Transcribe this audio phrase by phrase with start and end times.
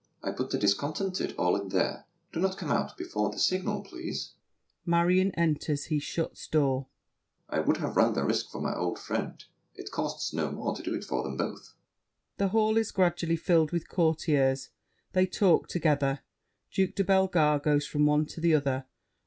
[0.23, 4.31] I put the discontented all in there; Do not come out before the signal, please.
[4.83, 6.87] [Marion enters; he shuts door.
[7.47, 9.43] I would have run the risk for my old friend.
[9.75, 11.75] It costs no more to do it for them both.
[12.37, 14.69] [The hall is gradually filled with Courtiers;
[15.13, 16.21] they talk together.
[16.71, 18.87] Duke de Bellegarde goes from one to the other.